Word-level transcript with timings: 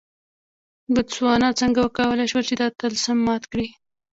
بوتسوانا 0.93 1.49
څنګه 1.59 1.79
وکولای 1.81 2.25
شول 2.31 2.43
چې 2.49 2.55
دا 2.61 2.67
طلسم 2.81 3.17
مات 3.27 3.43
کړي. 3.51 3.67